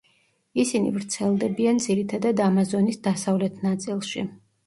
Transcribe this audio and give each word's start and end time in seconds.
ისინი 0.61 0.93
ვრცელდებიან 0.93 1.83
ძირითადად 1.85 2.41
ამაზონის 2.47 2.99
დასავლეთ 3.09 3.63
ნაწილში. 3.69 4.27